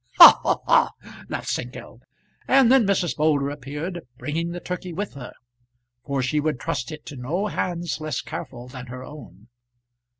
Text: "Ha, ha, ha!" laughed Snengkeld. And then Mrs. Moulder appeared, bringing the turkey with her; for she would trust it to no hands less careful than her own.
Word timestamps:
"Ha, 0.17 0.39
ha, 0.41 0.57
ha!" 0.65 0.91
laughed 1.29 1.49
Snengkeld. 1.49 2.01
And 2.47 2.71
then 2.71 2.87
Mrs. 2.87 3.19
Moulder 3.19 3.51
appeared, 3.51 4.01
bringing 4.17 4.49
the 4.49 4.59
turkey 4.59 4.91
with 4.93 5.13
her; 5.13 5.31
for 6.03 6.23
she 6.23 6.39
would 6.39 6.59
trust 6.59 6.91
it 6.91 7.05
to 7.05 7.15
no 7.15 7.45
hands 7.45 7.99
less 8.01 8.19
careful 8.19 8.67
than 8.67 8.87
her 8.87 9.03
own. 9.03 9.49